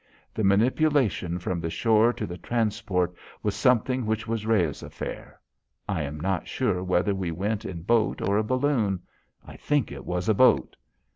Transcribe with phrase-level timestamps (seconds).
[0.33, 3.13] The manipulation from the shore to the transport
[3.43, 5.39] was something which was Rhea's affair.
[5.87, 9.03] I am not sure whether we went in a boat or a balloon.
[9.45, 10.75] I think it was a boat.